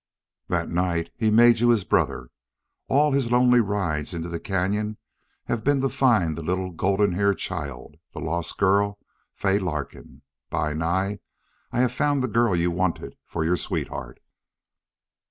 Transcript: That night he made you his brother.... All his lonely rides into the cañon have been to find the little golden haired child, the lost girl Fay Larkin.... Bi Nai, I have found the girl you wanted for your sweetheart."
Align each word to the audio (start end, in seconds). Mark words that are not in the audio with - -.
That 0.47 0.67
night 0.67 1.11
he 1.15 1.29
made 1.29 1.59
you 1.59 1.69
his 1.69 1.83
brother.... 1.83 2.31
All 2.87 3.11
his 3.11 3.31
lonely 3.31 3.59
rides 3.61 4.15
into 4.15 4.29
the 4.29 4.39
cañon 4.39 4.97
have 5.45 5.63
been 5.63 5.79
to 5.81 5.89
find 5.89 6.35
the 6.35 6.41
little 6.41 6.71
golden 6.71 7.11
haired 7.11 7.37
child, 7.37 7.97
the 8.11 8.19
lost 8.19 8.57
girl 8.57 8.97
Fay 9.35 9.59
Larkin.... 9.59 10.23
Bi 10.49 10.73
Nai, 10.73 11.17
I 11.71 11.81
have 11.81 11.93
found 11.93 12.23
the 12.23 12.27
girl 12.27 12.55
you 12.55 12.71
wanted 12.71 13.15
for 13.27 13.45
your 13.45 13.57
sweetheart." 13.57 14.19